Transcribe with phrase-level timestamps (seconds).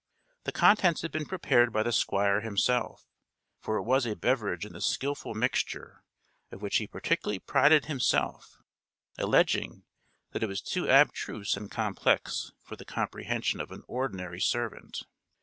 [0.45, 3.05] The contents had been prepared by the Squire himself;
[3.59, 6.03] for it was a beverage in the skilful mixture
[6.51, 8.57] of which he particularly prided himself;
[9.19, 9.83] alleging
[10.31, 15.03] that it was too abstruse and complex for the comprehension of an ordinary servant.